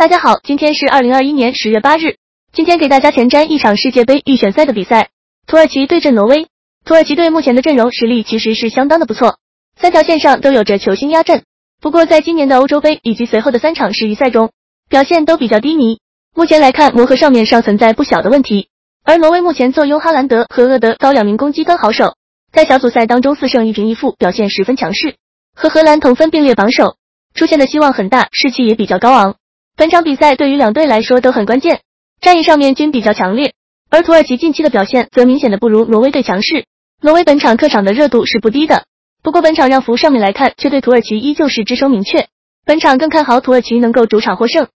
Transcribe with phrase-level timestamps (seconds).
[0.00, 2.16] 大家好，今天是二零二一年十月八日。
[2.54, 5.10] 今天给大家前瞻一场世界杯预选赛的比赛，
[5.46, 6.46] 土耳其对阵挪威。
[6.86, 9.36] 土耳其队目前的阵容实力其实是相当的不错，
[9.78, 11.42] 三条线上都有着球星压阵。
[11.82, 14.52] 不过在今年的欧洲杯以及随后的三场世预赛中，
[14.88, 15.98] 表现都比较低迷。
[16.34, 18.68] 目前来看，磨合上面尚存在不小的问题。
[19.04, 22.14] 而挪威目前坐拥哈兰德和厄德高两名攻击端好手，
[22.50, 25.16] 在小组赛当中四胜一平一负，表现十分强势，
[25.54, 26.96] 和荷兰同分并列榜首。
[27.34, 29.36] 出线的希望很大，士气也比较高昂。
[29.80, 31.80] 本场比赛对于两队来说都很关键，
[32.20, 33.54] 战役上面均比较强烈。
[33.88, 36.66] 而土耳其近期的表现则明显的不如挪威队强势。
[37.00, 38.84] 挪威本场客场的热度是不低的，
[39.22, 42.26] 不过本场让服上面来看，却对土耳其依旧是支撑明确。
[42.66, 44.68] 本场更看好土耳其能够主场获胜。